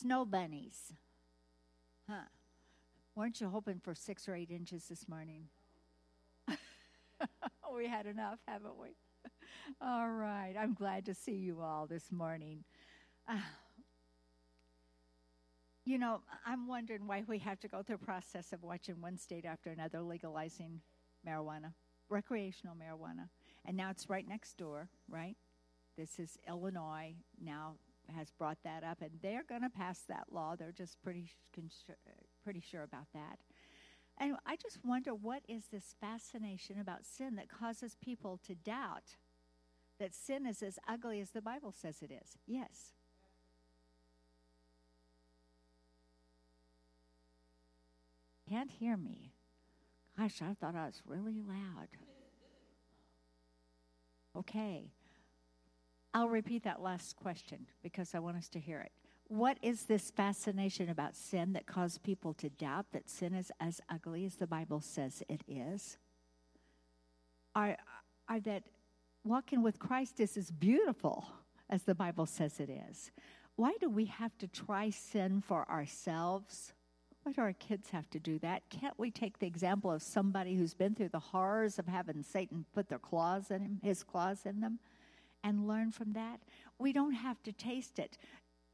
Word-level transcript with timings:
Snow 0.00 0.24
bunnies. 0.24 0.92
Huh. 2.08 2.28
Weren't 3.16 3.40
you 3.40 3.48
hoping 3.48 3.80
for 3.82 3.96
six 3.96 4.28
or 4.28 4.36
eight 4.36 4.50
inches 4.50 4.84
this 4.84 5.08
morning? 5.08 5.48
we 7.74 7.88
had 7.88 8.06
enough, 8.06 8.38
haven't 8.46 8.78
we? 8.80 8.90
all 9.80 10.08
right. 10.08 10.54
I'm 10.56 10.74
glad 10.74 11.04
to 11.06 11.14
see 11.14 11.34
you 11.34 11.60
all 11.60 11.88
this 11.88 12.12
morning. 12.12 12.62
Uh, 13.28 13.40
you 15.84 15.98
know, 15.98 16.20
I'm 16.46 16.68
wondering 16.68 17.08
why 17.08 17.24
we 17.26 17.38
have 17.38 17.58
to 17.60 17.68
go 17.68 17.82
through 17.82 17.96
the 17.96 18.04
process 18.04 18.52
of 18.52 18.62
watching 18.62 19.00
one 19.00 19.18
state 19.18 19.44
after 19.44 19.70
another 19.70 20.00
legalizing 20.00 20.80
marijuana, 21.26 21.72
recreational 22.08 22.76
marijuana. 22.76 23.30
And 23.64 23.76
now 23.76 23.90
it's 23.90 24.08
right 24.08 24.28
next 24.28 24.58
door, 24.58 24.90
right? 25.10 25.36
This 25.96 26.20
is 26.20 26.38
Illinois 26.48 27.14
now 27.42 27.74
has 28.18 28.30
brought 28.30 28.58
that 28.64 28.82
up, 28.82 29.00
and 29.00 29.12
they're 29.22 29.44
going 29.48 29.62
to 29.62 29.70
pass 29.70 30.00
that 30.08 30.26
law. 30.30 30.56
They're 30.56 30.72
just 30.72 31.00
pretty 31.02 31.30
pretty 32.44 32.60
sure 32.60 32.82
about 32.82 33.06
that. 33.14 33.38
And 34.20 34.34
I 34.44 34.56
just 34.56 34.78
wonder 34.84 35.14
what 35.14 35.42
is 35.48 35.66
this 35.70 35.94
fascination 36.00 36.80
about 36.80 37.06
sin 37.06 37.36
that 37.36 37.48
causes 37.48 37.96
people 38.02 38.40
to 38.46 38.54
doubt 38.54 39.16
that 40.00 40.14
sin 40.14 40.44
is 40.46 40.62
as 40.62 40.78
ugly 40.88 41.20
as 41.20 41.30
the 41.30 41.42
Bible 41.42 41.72
says 41.72 42.02
it 42.02 42.10
is? 42.10 42.36
Yes. 42.46 42.92
Can't 48.48 48.70
hear 48.70 48.96
me. 48.96 49.34
Gosh, 50.18 50.40
I 50.42 50.54
thought 50.54 50.74
I 50.74 50.86
was 50.86 51.02
really 51.06 51.42
loud. 51.42 51.88
Okay. 54.36 54.90
I'll 56.14 56.28
repeat 56.28 56.64
that 56.64 56.82
last 56.82 57.16
question 57.16 57.66
because 57.82 58.14
I 58.14 58.18
want 58.18 58.36
us 58.36 58.48
to 58.50 58.60
hear 58.60 58.80
it. 58.80 58.92
What 59.28 59.58
is 59.60 59.84
this 59.84 60.10
fascination 60.10 60.88
about 60.88 61.14
sin 61.14 61.52
that 61.52 61.66
causes 61.66 61.98
people 61.98 62.32
to 62.34 62.48
doubt 62.48 62.86
that 62.92 63.10
sin 63.10 63.34
is 63.34 63.52
as 63.60 63.80
ugly 63.90 64.24
as 64.24 64.36
the 64.36 64.46
Bible 64.46 64.80
says 64.80 65.22
it 65.28 65.42
is? 65.46 65.98
Are, 67.54 67.76
are 68.28 68.40
that 68.40 68.62
walking 69.24 69.62
with 69.62 69.78
Christ 69.78 70.18
is 70.20 70.38
as 70.38 70.50
beautiful 70.50 71.26
as 71.68 71.82
the 71.82 71.94
Bible 71.94 72.24
says 72.24 72.58
it 72.58 72.70
is? 72.70 73.10
Why 73.56 73.74
do 73.80 73.90
we 73.90 74.06
have 74.06 74.36
to 74.38 74.46
try 74.46 74.88
sin 74.88 75.42
for 75.46 75.68
ourselves? 75.70 76.72
Why 77.22 77.32
do 77.32 77.42
our 77.42 77.52
kids 77.52 77.90
have 77.90 78.08
to 78.10 78.18
do 78.18 78.38
that? 78.38 78.62
Can't 78.70 78.98
we 78.98 79.10
take 79.10 79.38
the 79.38 79.46
example 79.46 79.92
of 79.92 80.02
somebody 80.02 80.54
who's 80.54 80.72
been 80.72 80.94
through 80.94 81.10
the 81.10 81.18
horrors 81.18 81.78
of 81.78 81.86
having 81.86 82.22
Satan 82.22 82.64
put 82.72 82.88
their 82.88 82.98
claws 82.98 83.50
in 83.50 83.60
him, 83.60 83.80
his 83.82 84.02
claws 84.02 84.46
in 84.46 84.60
them? 84.60 84.78
And 85.44 85.66
learn 85.66 85.90
from 85.90 86.12
that. 86.12 86.40
We 86.78 86.92
don't 86.92 87.14
have 87.14 87.42
to 87.44 87.52
taste 87.52 87.98
it. 87.98 88.18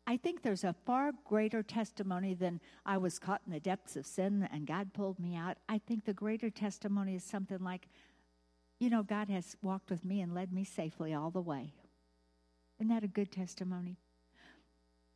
I 0.07 0.17
think 0.19 0.43
there's 0.43 0.65
a 0.65 0.75
far 0.85 1.13
greater 1.25 1.63
testimony 1.63 2.35
than 2.35 2.61
I 2.85 2.99
was 2.99 3.19
caught 3.19 3.41
in 3.47 3.53
the 3.53 3.61
depths 3.61 3.97
of 3.97 4.07
sin 4.07 4.47
and 4.53 4.67
God 4.67 4.93
pulled 4.93 5.19
me 5.19 5.35
out. 5.35 5.57
I 5.69 5.79
think 5.79 6.05
the 6.05 6.13
greater 6.13 6.51
testimony 6.51 7.15
is 7.15 7.25
something 7.25 7.61
like, 7.61 7.89
you 8.81 8.91
know, 8.91 9.03
God 9.03 9.31
has 9.31 9.57
walked 9.63 9.91
with 9.91 10.05
me 10.05 10.21
and 10.21 10.35
led 10.35 10.53
me 10.53 10.65
safely 10.65 11.15
all 11.15 11.31
the 11.31 11.41
way. 11.41 11.73
Isn't 12.79 12.89
that 12.89 13.05
a 13.05 13.09
good 13.09 13.33
testimony? 13.33 13.97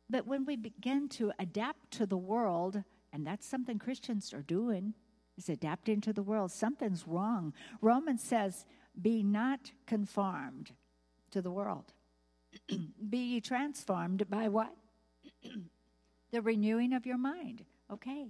But 0.09 0.25
when 0.25 0.45
we 0.45 0.55
begin 0.55 1.07
to 1.09 1.33
adapt 1.37 1.91
to 1.91 2.07
the 2.07 2.17
world, 2.17 2.83
and 3.13 3.27
that's 3.27 3.45
something 3.45 3.77
Christians 3.77 4.33
are 4.33 4.41
doing, 4.41 4.95
is 5.37 5.49
adapting 5.49 6.01
to 6.01 6.13
the 6.13 6.23
world, 6.23 6.51
something's 6.51 7.07
wrong. 7.07 7.53
Romans 7.79 8.23
says, 8.23 8.65
be 8.99 9.21
not 9.21 9.71
conformed 9.85 10.71
to 11.31 11.41
the 11.41 11.51
world. 11.51 11.93
Be 13.09 13.17
ye 13.17 13.41
transformed 13.41 14.29
by 14.29 14.47
what? 14.47 14.73
the 16.31 16.41
renewing 16.41 16.93
of 16.93 17.05
your 17.05 17.17
mind. 17.17 17.65
Okay. 17.91 18.27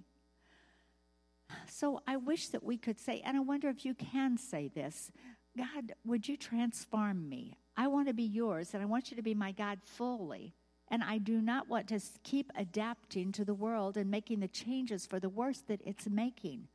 So 1.67 2.01
I 2.07 2.17
wish 2.17 2.49
that 2.49 2.63
we 2.63 2.77
could 2.77 2.99
say, 2.99 3.21
and 3.25 3.35
I 3.35 3.39
wonder 3.39 3.69
if 3.69 3.85
you 3.85 3.93
can 3.93 4.37
say 4.37 4.67
this 4.67 5.11
God, 5.57 5.93
would 6.05 6.27
you 6.27 6.37
transform 6.37 7.27
me? 7.27 7.57
I 7.75 7.87
want 7.87 8.07
to 8.07 8.13
be 8.13 8.23
yours, 8.23 8.73
and 8.73 8.83
I 8.83 8.85
want 8.85 9.09
you 9.09 9.17
to 9.17 9.23
be 9.23 9.33
my 9.33 9.51
God 9.51 9.79
fully. 9.83 10.53
And 10.91 11.03
I 11.03 11.17
do 11.19 11.39
not 11.41 11.69
want 11.69 11.87
to 11.89 11.99
keep 12.23 12.51
adapting 12.57 13.31
to 13.33 13.45
the 13.45 13.53
world 13.53 13.95
and 13.95 14.09
making 14.09 14.39
the 14.39 14.47
changes 14.47 15.05
for 15.05 15.19
the 15.19 15.29
worst 15.29 15.67
that 15.67 15.81
it's 15.85 16.09
making. 16.09 16.67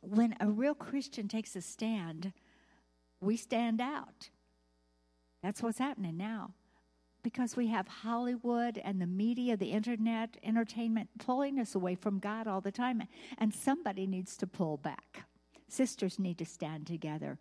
When 0.00 0.34
a 0.40 0.48
real 0.48 0.74
Christian 0.74 1.28
takes 1.28 1.54
a 1.54 1.60
stand, 1.60 2.32
we 3.20 3.36
stand 3.36 3.80
out. 3.80 4.30
That's 5.42 5.62
what's 5.62 5.78
happening 5.78 6.16
now. 6.16 6.52
Because 7.22 7.54
we 7.54 7.66
have 7.66 7.86
Hollywood 7.86 8.80
and 8.82 9.00
the 9.00 9.06
media, 9.06 9.56
the 9.56 9.72
internet, 9.72 10.38
entertainment 10.42 11.10
pulling 11.18 11.58
us 11.58 11.74
away 11.74 11.94
from 11.94 12.18
God 12.18 12.46
all 12.46 12.60
the 12.60 12.72
time. 12.72 13.02
And 13.38 13.54
somebody 13.54 14.06
needs 14.06 14.36
to 14.38 14.46
pull 14.46 14.78
back. 14.78 15.24
Sisters 15.68 16.18
need 16.18 16.38
to 16.38 16.46
stand 16.46 16.86
together 16.86 17.38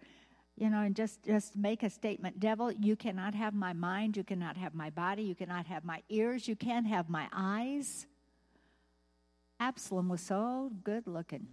you 0.60 0.70
know, 0.70 0.82
and 0.82 0.94
just, 0.94 1.24
just 1.24 1.56
make 1.56 1.84
a 1.84 1.90
statement 1.90 2.40
Devil, 2.40 2.72
you 2.74 2.98
cannot 2.98 3.34
have 3.34 3.54
my 3.54 3.72
mind, 3.72 4.18
you 4.18 4.26
cannot 4.26 4.58
have 4.58 4.76
my 4.76 4.90
body, 4.90 5.24
you 5.24 5.34
cannot 5.34 5.66
have 5.66 5.86
my 5.86 6.04
ears, 6.10 6.48
you 6.48 6.56
can't 6.56 6.86
have 6.86 7.10
my 7.10 7.28
eyes. 7.32 8.06
Absalom 9.60 10.10
was 10.10 10.22
so 10.22 10.72
good 10.84 11.08
looking, 11.08 11.48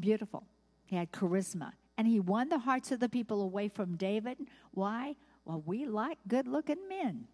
beautiful. 0.00 0.44
He 0.86 0.96
had 0.96 1.12
charisma 1.12 1.72
and 2.00 2.08
he 2.08 2.18
won 2.18 2.48
the 2.48 2.60
hearts 2.60 2.92
of 2.92 2.98
the 2.98 3.10
people 3.10 3.42
away 3.42 3.68
from 3.68 3.94
David. 3.94 4.38
Why? 4.70 5.16
Well, 5.44 5.62
we 5.66 5.84
like 5.84 6.16
good 6.26 6.48
looking 6.48 6.88
men. 6.88 7.26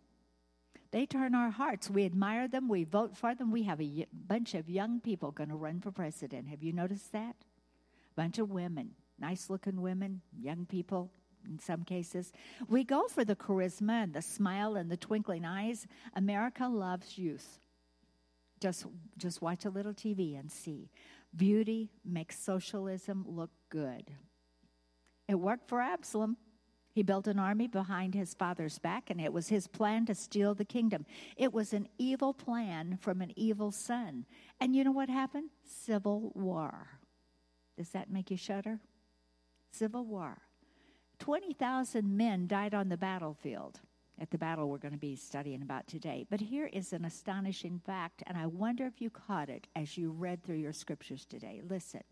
They 0.91 1.06
turn 1.06 1.37
our 1.37 1.50
hearts. 1.50 1.88
We 1.88 2.04
admire 2.04 2.49
them. 2.49 2.69
We 2.69 2.82
vote 2.82 3.16
for 3.16 3.32
them. 3.32 3.53
We 3.53 3.62
have 3.62 3.81
a 3.81 4.06
bunch 4.12 4.54
of 4.54 4.69
young 4.69 4.99
people 4.99 5.31
going 5.31 5.50
to 5.50 5.54
run 5.54 5.81
for 5.81 5.93
president. 5.93 6.49
Have 6.49 6.65
you 6.65 6.72
noticed 6.72 7.12
that? 7.12 7.37
Bunch 8.16 8.41
of 8.41 8.50
women, 8.50 8.91
nice 9.21 9.49
looking 9.49 9.81
women, 9.82 10.21
young 10.37 10.66
people 10.66 11.12
in 11.48 11.60
some 11.60 11.84
cases. 11.84 12.33
We 12.66 12.83
go 12.83 13.06
for 13.06 13.25
the 13.25 13.37
charisma 13.37 14.03
and 14.03 14.15
the 14.15 14.21
smile 14.21 14.75
and 14.75 14.91
the 14.91 14.97
twinkling 14.97 15.44
eyes. 15.44 15.87
America 16.16 16.66
loves 16.66 17.16
youth. 17.16 17.60
Just, 18.60 18.87
just 19.16 19.41
watch 19.41 19.65
a 19.65 19.71
little 19.71 19.94
TV 19.94 20.37
and 20.37 20.50
see. 20.50 20.91
Beauty 21.37 21.93
makes 22.04 22.37
socialism 22.37 23.25
look 23.28 23.50
good. 23.71 24.10
It 25.28 25.34
worked 25.34 25.69
for 25.69 25.81
Absalom. 25.81 26.37
He 26.92 27.03
built 27.03 27.26
an 27.26 27.38
army 27.38 27.66
behind 27.66 28.14
his 28.14 28.32
father's 28.32 28.78
back, 28.78 29.10
and 29.10 29.20
it 29.20 29.32
was 29.32 29.48
his 29.48 29.66
plan 29.66 30.06
to 30.06 30.14
steal 30.14 30.54
the 30.54 30.64
kingdom. 30.64 31.04
It 31.37 31.53
was 31.53 31.75
an 31.75 31.88
evil 31.98 32.32
plan 32.32 32.98
from 33.03 33.20
an 33.20 33.32
evil 33.36 33.70
son. 33.70 34.25
And 34.60 34.75
you 34.75 34.82
know 34.82 34.92
what 34.92 35.10
happened? 35.10 35.50
Civil 35.62 36.32
war. 36.34 36.88
Does 37.76 37.91
that 37.91 38.10
make 38.10 38.31
you 38.31 38.38
shudder? 38.38 38.81
Civil 39.72 40.06
war. 40.06 40.38
20,000 41.19 42.16
men 42.16 42.47
died 42.47 42.72
on 42.72 42.88
the 42.88 42.97
battlefield 42.97 43.81
at 44.19 44.31
the 44.31 44.38
battle 44.38 44.70
we're 44.70 44.78
going 44.78 44.92
to 44.92 44.98
be 44.98 45.16
studying 45.16 45.60
about 45.60 45.86
today. 45.86 46.25
But 46.31 46.41
here 46.41 46.70
is 46.72 46.94
an 46.94 47.04
astonishing 47.04 47.81
fact, 47.84 48.22
and 48.26 48.38
I 48.38 48.47
wonder 48.47 48.86
if 48.86 49.03
you 49.03 49.10
caught 49.10 49.50
it 49.50 49.66
as 49.76 49.98
you 49.98 50.10
read 50.10 50.42
through 50.42 50.56
your 50.56 50.72
scriptures 50.72 51.26
today. 51.26 51.60
Listen. 51.69 52.03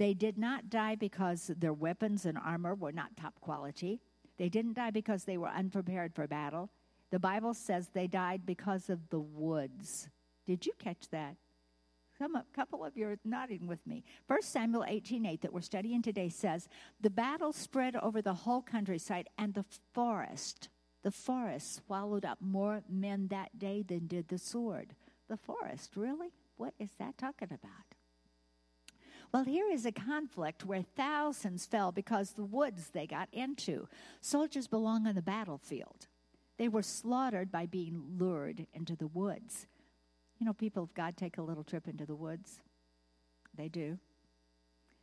They 0.00 0.14
did 0.14 0.38
not 0.38 0.70
die 0.70 0.94
because 0.94 1.50
their 1.58 1.74
weapons 1.74 2.24
and 2.24 2.38
armor 2.38 2.74
were 2.74 2.90
not 2.90 3.18
top 3.18 3.38
quality. 3.42 4.00
They 4.38 4.48
didn't 4.48 4.76
die 4.76 4.92
because 4.92 5.24
they 5.24 5.36
were 5.36 5.50
unprepared 5.50 6.14
for 6.14 6.26
battle. 6.26 6.70
The 7.10 7.18
Bible 7.18 7.52
says 7.52 7.88
they 7.88 8.06
died 8.06 8.46
because 8.46 8.88
of 8.88 9.10
the 9.10 9.20
woods. 9.20 10.08
Did 10.46 10.64
you 10.64 10.72
catch 10.78 11.10
that? 11.10 11.36
Some, 12.16 12.34
a 12.34 12.46
couple 12.54 12.82
of 12.82 12.96
you 12.96 13.08
are 13.08 13.18
nodding 13.26 13.66
with 13.66 13.86
me. 13.86 14.02
1 14.26 14.40
Samuel 14.40 14.86
18:8 14.88 15.42
that 15.42 15.52
we're 15.52 15.60
studying 15.60 16.00
today 16.00 16.30
says, 16.30 16.66
"The 16.98 17.10
battle 17.10 17.52
spread 17.52 17.94
over 17.94 18.22
the 18.22 18.32
whole 18.32 18.62
countryside 18.62 19.28
and 19.36 19.52
the 19.52 19.66
forest. 19.92 20.70
The 21.02 21.10
forest 21.10 21.74
swallowed 21.74 22.24
up 22.24 22.40
more 22.40 22.84
men 22.88 23.28
that 23.28 23.58
day 23.58 23.82
than 23.82 24.06
did 24.06 24.28
the 24.28 24.38
sword." 24.38 24.94
The 25.28 25.36
forest, 25.36 25.94
really? 25.94 26.32
What 26.56 26.72
is 26.78 26.92
that 26.94 27.18
talking 27.18 27.52
about? 27.52 27.89
Well, 29.32 29.44
here 29.44 29.70
is 29.70 29.86
a 29.86 29.92
conflict 29.92 30.64
where 30.64 30.82
thousands 30.82 31.64
fell 31.64 31.92
because 31.92 32.32
the 32.32 32.44
woods 32.44 32.90
they 32.90 33.06
got 33.06 33.28
into. 33.32 33.86
Soldiers 34.20 34.66
belong 34.66 35.06
on 35.06 35.14
the 35.14 35.22
battlefield. 35.22 36.08
They 36.58 36.68
were 36.68 36.82
slaughtered 36.82 37.52
by 37.52 37.66
being 37.66 38.02
lured 38.18 38.66
into 38.74 38.96
the 38.96 39.06
woods. 39.06 39.66
You 40.38 40.46
know, 40.46 40.52
people 40.52 40.82
of 40.82 40.94
God 40.94 41.16
take 41.16 41.38
a 41.38 41.42
little 41.42 41.62
trip 41.62 41.86
into 41.86 42.06
the 42.06 42.16
woods. 42.16 42.60
They 43.56 43.68
do. 43.68 43.98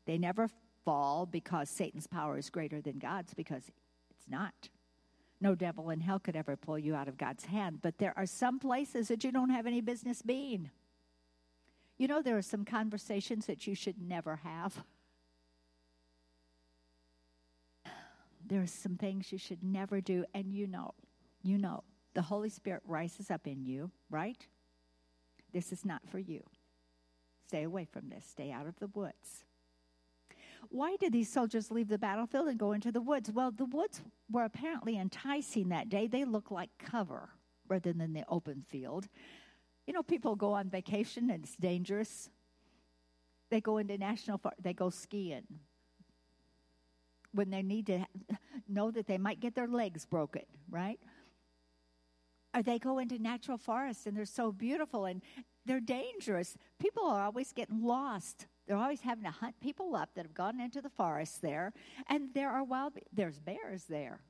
They 0.05 0.17
never 0.17 0.49
fall 0.83 1.25
because 1.25 1.69
Satan's 1.69 2.07
power 2.07 2.37
is 2.37 2.49
greater 2.49 2.81
than 2.81 2.99
God's, 2.99 3.33
because 3.33 3.63
it's 4.09 4.29
not. 4.29 4.69
No 5.39 5.55
devil 5.55 5.89
in 5.89 6.01
hell 6.01 6.19
could 6.19 6.35
ever 6.35 6.55
pull 6.55 6.79
you 6.79 6.95
out 6.95 7.07
of 7.07 7.17
God's 7.17 7.45
hand, 7.45 7.79
but 7.81 7.97
there 7.97 8.13
are 8.17 8.25
some 8.25 8.59
places 8.59 9.07
that 9.07 9.23
you 9.23 9.31
don't 9.31 9.49
have 9.49 9.67
any 9.67 9.81
business 9.81 10.21
being. 10.21 10.71
You 11.97 12.07
know, 12.07 12.21
there 12.21 12.37
are 12.37 12.43
some 12.43 12.63
conversations 12.63 13.47
that 13.47 13.65
you 13.65 13.75
should 13.75 13.99
never 13.99 14.37
have. 14.37 14.83
There 18.45 18.61
are 18.61 18.67
some 18.67 18.95
things 18.95 19.31
you 19.31 19.37
should 19.37 19.63
never 19.63 19.99
do, 19.99 20.23
and 20.33 20.53
you 20.53 20.67
know, 20.67 20.93
you 21.43 21.57
know. 21.57 21.83
The 22.13 22.21
Holy 22.21 22.49
Spirit 22.49 22.81
rises 22.85 23.29
up 23.29 23.45
in 23.45 23.63
you, 23.63 23.91
right? 24.09 24.47
This 25.53 25.71
is 25.71 25.85
not 25.85 26.01
for 26.09 26.19
you. 26.19 26.43
Stay 27.47 27.63
away 27.63 27.85
from 27.85 28.09
this. 28.09 28.25
Stay 28.25 28.51
out 28.51 28.67
of 28.67 28.79
the 28.79 28.87
woods. 28.87 29.43
Why 30.69 30.95
did 30.99 31.13
these 31.13 31.31
soldiers 31.31 31.71
leave 31.71 31.87
the 31.87 31.97
battlefield 31.97 32.47
and 32.47 32.57
go 32.57 32.71
into 32.71 32.91
the 32.91 33.01
woods? 33.01 33.31
Well, 33.31 33.51
the 33.51 33.65
woods 33.65 34.01
were 34.29 34.43
apparently 34.43 34.97
enticing 34.97 35.69
that 35.69 35.89
day. 35.89 36.07
They 36.07 36.25
looked 36.25 36.51
like 36.51 36.71
cover 36.79 37.29
rather 37.67 37.93
than 37.93 38.13
the 38.13 38.25
open 38.27 38.63
field. 38.67 39.07
You 39.87 39.93
know, 39.93 40.03
people 40.03 40.35
go 40.35 40.53
on 40.53 40.69
vacation 40.69 41.31
and 41.31 41.43
it's 41.43 41.55
dangerous. 41.55 42.29
They 43.49 43.61
go 43.61 43.77
into 43.77 43.97
national 43.97 44.37
park, 44.37 44.55
they 44.61 44.73
go 44.73 44.89
skiing 44.89 45.45
when 47.31 47.49
they 47.49 47.61
need 47.61 47.85
to 47.87 48.05
know 48.67 48.91
that 48.91 49.07
they 49.07 49.17
might 49.17 49.39
get 49.39 49.55
their 49.55 49.67
legs 49.67 50.05
broken, 50.05 50.43
right? 50.69 50.99
Or 52.55 52.63
they 52.63 52.79
go 52.79 52.99
into 52.99 53.19
natural 53.19 53.57
forests 53.57 54.05
and 54.05 54.17
they're 54.17 54.25
so 54.25 54.51
beautiful 54.51 55.05
and 55.05 55.21
they're 55.65 55.79
dangerous. 55.79 56.57
People 56.79 57.05
are 57.05 57.23
always 57.23 57.53
getting 57.53 57.83
lost. 57.83 58.47
They're 58.65 58.77
always 58.77 59.01
having 59.01 59.23
to 59.25 59.31
hunt 59.31 59.59
people 59.61 59.95
up 59.95 60.09
that 60.15 60.25
have 60.25 60.33
gone 60.33 60.59
into 60.59 60.81
the 60.81 60.89
forest 60.89 61.41
there. 61.41 61.73
And 62.09 62.33
there 62.33 62.49
are 62.49 62.63
wild, 62.63 62.93
there's 63.13 63.39
bears 63.39 63.85
there. 63.85 64.21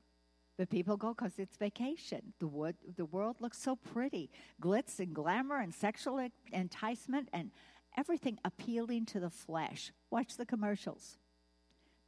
But 0.58 0.70
people 0.70 0.96
go 0.96 1.14
because 1.14 1.38
it's 1.38 1.56
vacation. 1.56 2.34
The, 2.40 2.48
wood, 2.48 2.74
the 2.96 3.04
world 3.04 3.36
looks 3.40 3.58
so 3.58 3.76
pretty 3.76 4.28
glitz 4.60 4.98
and 4.98 5.14
glamour 5.14 5.60
and 5.60 5.72
sexual 5.72 6.28
enticement 6.52 7.28
and 7.32 7.52
everything 7.96 8.38
appealing 8.44 9.06
to 9.06 9.20
the 9.20 9.30
flesh. 9.30 9.92
Watch 10.10 10.36
the 10.36 10.44
commercials. 10.44 11.16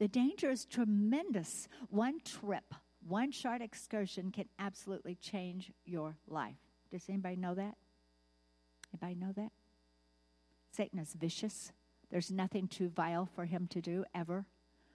The 0.00 0.08
danger 0.08 0.50
is 0.50 0.64
tremendous. 0.64 1.69
One 1.91 2.20
trip, 2.25 2.75
one 3.06 3.31
short 3.31 3.62
excursion 3.62 4.32
can 4.32 4.47
absolutely 4.58 5.14
change 5.14 5.70
your 5.85 6.17
life. 6.26 6.56
Does 6.91 7.08
anybody 7.08 7.37
know 7.37 7.55
that? 7.55 7.76
Anybody 8.93 9.14
know 9.14 9.32
that? 9.37 9.52
Satan 10.73 10.99
is 10.99 11.12
vicious. 11.12 11.73
There's 12.11 12.32
nothing 12.32 12.67
too 12.67 12.88
vile 12.88 13.26
for 13.26 13.44
him 13.44 13.69
to 13.69 13.81
do 13.81 14.05
ever. 14.12 14.47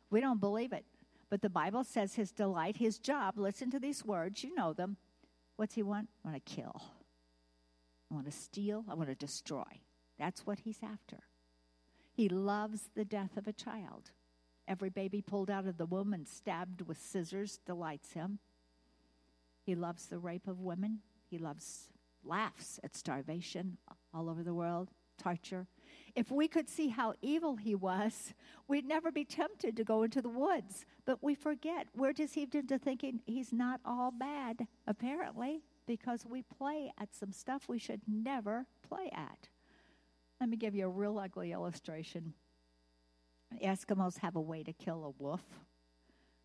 We 0.09 0.19
don't 0.19 0.41
believe 0.41 0.73
it. 0.73 0.85
But 1.29 1.41
the 1.41 1.49
Bible 1.49 1.83
says 1.83 2.15
his 2.15 2.31
delight, 2.31 2.77
his 2.77 2.99
job, 2.99 3.37
listen 3.37 3.71
to 3.71 3.79
these 3.79 4.05
words, 4.05 4.43
you 4.43 4.53
know 4.55 4.73
them. 4.73 4.97
What's 5.55 5.75
he 5.75 5.83
want? 5.83 6.09
I 6.23 6.29
want 6.29 6.45
to 6.45 6.55
kill. 6.55 6.81
I 8.11 8.13
want 8.13 8.25
to 8.25 8.31
steal. 8.31 8.85
I 8.89 8.93
want 8.93 9.09
to 9.09 9.15
destroy. 9.15 9.81
That's 10.19 10.45
what 10.45 10.59
he's 10.59 10.79
after. 10.83 11.23
He 12.13 12.29
loves 12.29 12.89
the 12.95 13.05
death 13.05 13.37
of 13.37 13.47
a 13.47 13.53
child. 13.53 14.11
Every 14.67 14.89
baby 14.89 15.21
pulled 15.21 15.49
out 15.49 15.67
of 15.67 15.77
the 15.77 15.85
womb 15.85 16.13
and 16.13 16.27
stabbed 16.27 16.81
with 16.81 16.97
scissors 16.97 17.59
delights 17.65 18.13
him. 18.13 18.39
He 19.63 19.75
loves 19.75 20.05
the 20.05 20.19
rape 20.19 20.47
of 20.47 20.61
women. 20.61 20.99
He 21.29 21.37
loves 21.37 21.89
laughs 22.23 22.79
at 22.83 22.95
starvation 22.95 23.77
all 24.13 24.29
over 24.29 24.43
the 24.43 24.53
world, 24.53 24.89
torture. 25.17 25.67
If 26.15 26.31
we 26.31 26.47
could 26.47 26.69
see 26.69 26.89
how 26.89 27.13
evil 27.21 27.57
he 27.57 27.75
was, 27.75 28.33
we'd 28.67 28.85
never 28.85 29.11
be 29.11 29.25
tempted 29.25 29.75
to 29.75 29.83
go 29.83 30.03
into 30.03 30.21
the 30.21 30.29
woods. 30.29 30.85
But 31.05 31.21
we 31.21 31.35
forget. 31.35 31.87
We're 31.95 32.13
deceived 32.13 32.55
into 32.55 32.77
thinking 32.79 33.21
he's 33.25 33.51
not 33.51 33.81
all 33.85 34.11
bad, 34.11 34.67
apparently, 34.87 35.61
because 35.85 36.25
we 36.25 36.41
play 36.41 36.91
at 36.99 37.13
some 37.13 37.31
stuff 37.31 37.67
we 37.67 37.79
should 37.79 38.01
never 38.07 38.65
play 38.87 39.09
at. 39.13 39.49
Let 40.39 40.49
me 40.49 40.57
give 40.57 40.75
you 40.75 40.85
a 40.85 40.89
real 40.89 41.19
ugly 41.19 41.51
illustration. 41.51 42.33
Eskimos 43.63 44.19
have 44.19 44.35
a 44.35 44.41
way 44.41 44.63
to 44.63 44.73
kill 44.73 45.05
a 45.05 45.21
wolf. 45.23 45.43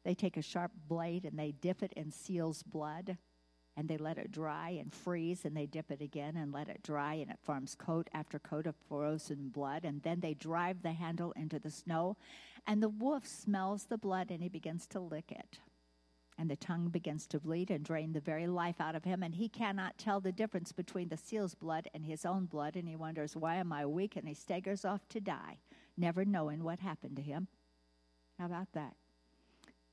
They 0.04 0.14
take 0.14 0.36
a 0.36 0.42
sharp 0.42 0.72
blade 0.88 1.24
and 1.24 1.38
they 1.38 1.52
dip 1.52 1.82
it 1.82 1.92
in 1.94 2.10
seal's 2.10 2.62
blood 2.62 3.18
and 3.80 3.88
they 3.88 3.96
let 3.96 4.18
it 4.18 4.30
dry 4.30 4.68
and 4.78 4.92
freeze 4.92 5.46
and 5.46 5.56
they 5.56 5.64
dip 5.64 5.90
it 5.90 6.02
again 6.02 6.36
and 6.36 6.52
let 6.52 6.68
it 6.68 6.82
dry 6.82 7.14
and 7.14 7.30
it 7.30 7.38
forms 7.42 7.74
coat 7.74 8.10
after 8.12 8.38
coat 8.38 8.66
of 8.66 8.74
frozen 8.90 9.48
blood 9.48 9.86
and 9.86 10.02
then 10.02 10.20
they 10.20 10.34
drive 10.34 10.82
the 10.82 10.92
handle 10.92 11.32
into 11.32 11.58
the 11.58 11.70
snow 11.70 12.14
and 12.66 12.82
the 12.82 12.90
wolf 12.90 13.26
smells 13.26 13.84
the 13.84 13.96
blood 13.96 14.30
and 14.30 14.42
he 14.42 14.50
begins 14.50 14.86
to 14.88 15.00
lick 15.00 15.32
it. 15.32 15.60
And 16.38 16.50
the 16.50 16.56
tongue 16.56 16.88
begins 16.88 17.26
to 17.28 17.40
bleed 17.40 17.70
and 17.70 17.82
drain 17.82 18.12
the 18.12 18.20
very 18.20 18.46
life 18.46 18.82
out 18.82 18.94
of 18.94 19.04
him 19.04 19.22
and 19.22 19.34
he 19.34 19.48
cannot 19.48 19.96
tell 19.96 20.20
the 20.20 20.30
difference 20.30 20.72
between 20.72 21.08
the 21.08 21.16
seal's 21.16 21.54
blood 21.54 21.88
and 21.94 22.04
his 22.04 22.26
own 22.26 22.44
blood 22.44 22.76
and 22.76 22.86
he 22.86 22.96
wonders 22.96 23.34
why 23.34 23.54
am 23.54 23.72
i 23.72 23.86
weak? 23.86 24.14
And 24.14 24.28
he 24.28 24.34
staggers 24.34 24.84
off 24.84 25.08
to 25.08 25.20
die 25.22 25.56
never 25.96 26.26
knowing 26.26 26.62
what 26.62 26.80
happened 26.80 27.16
to 27.16 27.22
him. 27.22 27.48
How 28.38 28.44
about 28.44 28.72
that? 28.74 28.94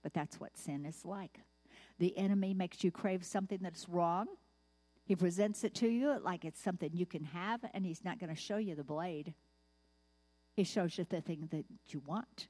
But 0.03 0.13
that's 0.13 0.41
what 0.41 0.57
sin 0.57 0.85
is 0.85 1.05
like 1.05 1.39
the 1.99 2.17
enemy 2.17 2.53
makes 2.53 2.83
you 2.83 2.91
crave 2.91 3.25
something 3.25 3.59
that's 3.61 3.89
wrong. 3.89 4.27
He 5.03 5.15
presents 5.15 5.63
it 5.63 5.73
to 5.75 5.87
you 5.87 6.19
like 6.21 6.45
it's 6.45 6.61
something 6.61 6.91
you 6.93 7.05
can 7.05 7.23
have, 7.23 7.61
and 7.73 7.85
he's 7.85 8.03
not 8.03 8.19
going 8.19 8.33
to 8.33 8.39
show 8.39 8.57
you 8.57 8.75
the 8.75 8.83
blade. 8.83 9.33
He 10.55 10.63
shows 10.63 10.97
you 10.97 11.05
the 11.09 11.21
thing 11.21 11.47
that 11.51 11.65
you 11.87 12.01
want. 12.05 12.49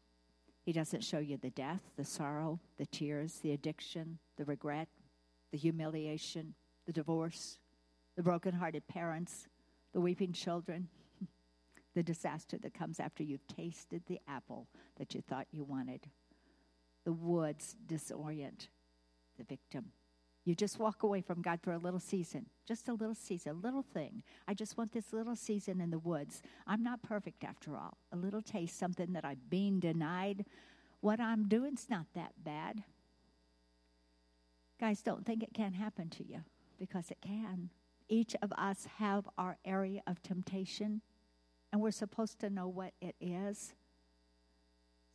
He 0.64 0.74
doesn't 0.74 1.04
show 1.04 1.20
you 1.20 1.38
the 1.38 1.50
death, 1.52 1.82
the 1.96 2.04
sorrow, 2.04 2.60
the 2.78 2.86
tears, 2.86 3.40
the 3.42 3.52
addiction, 3.52 4.20
the 4.38 4.46
regret, 4.46 4.90
the 5.52 5.58
humiliation, 5.58 6.56
the 6.86 6.92
divorce, 6.92 7.60
the 8.16 8.24
broken-hearted 8.24 8.88
parents, 8.88 9.48
the 9.94 10.02
weeping 10.02 10.34
children, 10.34 10.90
the 11.96 12.04
disaster 12.04 12.58
that 12.58 12.74
comes 12.74 13.00
after 13.00 13.24
you've 13.24 13.48
tasted 13.48 14.02
the 14.08 14.20
apple 14.28 14.68
that 14.98 15.14
you 15.16 15.22
thought 15.22 15.48
you 15.52 15.64
wanted. 15.64 16.10
The 17.06 17.14
woods 17.14 17.76
disorient 17.88 18.68
the 19.38 19.44
victim. 19.44 19.92
You 20.46 20.56
just 20.56 20.80
walk 20.80 21.04
away 21.04 21.20
from 21.20 21.42
God 21.42 21.60
for 21.62 21.74
a 21.74 21.78
little 21.78 22.00
season, 22.00 22.46
just 22.66 22.88
a 22.88 22.94
little 22.94 23.16
season, 23.16 23.52
a 23.52 23.56
little 23.56 23.84
thing. 23.84 24.24
I 24.48 24.54
just 24.54 24.78
want 24.78 24.94
this 24.94 25.12
little 25.12 25.36
season 25.36 25.82
in 25.82 25.90
the 25.90 26.00
woods. 26.00 26.42
I'm 26.66 26.82
not 26.82 27.02
perfect 27.04 27.44
after 27.44 27.76
all. 27.76 27.98
A 28.14 28.16
little 28.16 28.42
taste, 28.42 28.80
something 28.80 29.12
that 29.12 29.26
I've 29.26 29.50
been 29.50 29.82
denied. 29.82 30.46
What 31.02 31.20
I'm 31.20 31.50
doing's 31.50 31.88
not 31.90 32.06
that 32.16 32.32
bad. 32.42 32.84
Guys, 34.80 35.02
don't 35.02 35.26
think 35.26 35.44
it 35.44 35.54
can't 35.54 35.76
happen 35.76 36.10
to 36.12 36.26
you 36.26 36.42
because 36.80 37.12
it 37.12 37.18
can. 37.20 37.70
Each 38.08 38.34
of 38.42 38.54
us 38.54 38.88
have 39.00 39.28
our 39.38 39.58
area 39.66 40.02
of 40.08 40.22
temptation, 40.22 41.02
and 41.74 41.82
we're 41.82 41.92
supposed 41.92 42.40
to 42.40 42.50
know 42.50 42.70
what 42.70 42.94
it 43.02 43.16
is. 43.20 43.74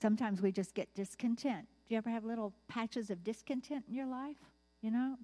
Sometimes 0.03 0.43
we 0.43 0.53
just 0.53 0.75
get 0.75 0.95
discontent 0.95 1.69
do 1.93 1.97
you 1.97 1.99
ever 1.99 2.09
have 2.09 2.25
little 2.25 2.55
patches 2.69 3.11
of 3.11 3.23
discontent 3.23 3.85
in 3.87 3.93
your 3.93 4.07
life? 4.07 4.39
You 4.81 4.91
know, 4.91 5.17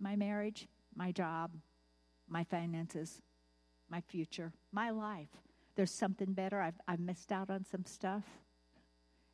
my 0.00 0.16
marriage, 0.16 0.66
my 0.94 1.12
job, 1.12 1.50
my 2.26 2.42
finances, 2.42 3.20
my 3.90 4.00
future, 4.00 4.54
my 4.72 4.88
life. 4.88 5.28
There's 5.74 5.90
something 5.90 6.32
better. 6.32 6.58
I've, 6.58 6.80
I've 6.88 7.00
missed 7.00 7.32
out 7.32 7.50
on 7.50 7.66
some 7.66 7.84
stuff. 7.84 8.22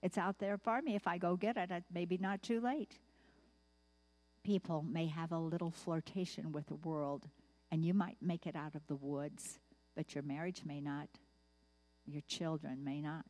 It's 0.03 0.19
out 0.19 0.41
there 0.41 0.59
for 0.59 0.83
me. 0.83 0.97
If 0.97 1.07
I 1.07 1.19
go 1.19 1.37
get 1.37 1.57
it, 1.57 1.71
it 1.71 1.85
maybe 1.95 2.19
not 2.19 2.43
too 2.43 2.61
late. 2.61 2.99
People 4.43 4.83
may 4.83 5.07
have 5.07 5.31
a 5.31 5.39
little 5.39 5.71
flirtation 5.71 6.51
with 6.51 6.67
the 6.67 6.75
world, 6.75 7.29
and 7.71 7.85
you 7.85 7.95
might 7.95 8.17
make 8.21 8.45
it 8.45 8.57
out 8.57 8.75
of 8.75 8.85
the 8.89 8.97
woods, 8.97 9.61
but 9.95 10.17
your 10.17 10.25
marriage 10.25 10.63
may 10.67 10.81
not. 10.81 11.07
Your 12.07 12.23
children 12.23 12.83
may 12.83 13.01
not 13.01 13.27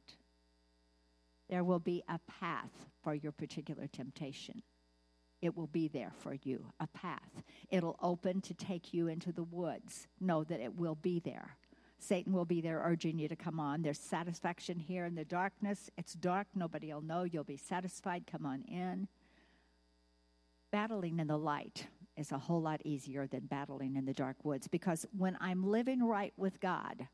there 1.52 1.64
will 1.64 1.78
be 1.78 2.02
a 2.08 2.18
path 2.40 2.86
for 3.02 3.14
your 3.14 3.30
particular 3.30 3.86
temptation. 3.86 4.62
It 5.42 5.54
will 5.54 5.66
be 5.66 5.86
there 5.86 6.14
for 6.16 6.34
you, 6.44 6.64
a 6.80 6.86
path. 6.86 7.42
It'll 7.68 7.98
open 8.00 8.40
to 8.40 8.54
take 8.54 8.94
you 8.94 9.08
into 9.08 9.32
the 9.32 9.42
woods. 9.42 10.08
Know 10.18 10.44
that 10.44 10.60
it 10.60 10.78
will 10.78 10.94
be 10.94 11.20
there. 11.20 11.58
Satan 11.98 12.32
will 12.32 12.46
be 12.46 12.62
there 12.62 12.80
urging 12.82 13.18
you 13.18 13.28
to 13.28 13.36
come 13.36 13.60
on. 13.60 13.82
There's 13.82 13.98
satisfaction 13.98 14.78
here 14.78 15.04
in 15.04 15.14
the 15.14 15.26
darkness. 15.26 15.90
It's 15.98 16.14
dark, 16.14 16.46
nobody 16.54 16.90
will 16.90 17.02
know. 17.02 17.24
You'll 17.24 17.44
be 17.44 17.58
satisfied. 17.58 18.24
Come 18.26 18.46
on 18.46 18.62
in. 18.62 19.06
Battling 20.70 21.18
in 21.18 21.26
the 21.26 21.36
light 21.36 21.86
is 22.16 22.32
a 22.32 22.38
whole 22.38 22.62
lot 22.62 22.80
easier 22.86 23.26
than 23.26 23.44
battling 23.44 23.96
in 23.96 24.06
the 24.06 24.14
dark 24.14 24.42
woods 24.42 24.68
because 24.68 25.04
when 25.14 25.36
I'm 25.38 25.66
living 25.66 26.02
right 26.02 26.32
with 26.38 26.60
God, 26.60 27.08